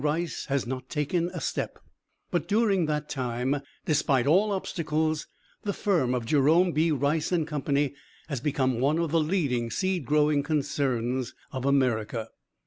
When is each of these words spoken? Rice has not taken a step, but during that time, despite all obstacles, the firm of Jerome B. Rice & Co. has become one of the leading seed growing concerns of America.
Rice 0.03 0.45
has 0.47 0.65
not 0.65 0.89
taken 0.89 1.29
a 1.29 1.39
step, 1.39 1.77
but 2.31 2.47
during 2.47 2.87
that 2.87 3.07
time, 3.07 3.57
despite 3.85 4.25
all 4.25 4.51
obstacles, 4.51 5.27
the 5.61 5.73
firm 5.73 6.15
of 6.15 6.25
Jerome 6.25 6.71
B. 6.71 6.89
Rice 6.89 7.31
& 7.39 7.45
Co. 7.45 7.89
has 8.27 8.41
become 8.41 8.79
one 8.79 8.97
of 8.97 9.11
the 9.11 9.19
leading 9.19 9.69
seed 9.69 10.05
growing 10.05 10.41
concerns 10.41 11.35
of 11.51 11.65
America. 11.65 12.29